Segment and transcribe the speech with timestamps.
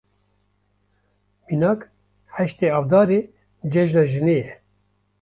[1.47, 1.81] Mînak,
[2.35, 3.19] heştê Avdarê
[3.71, 4.47] Cejna Jinê ye.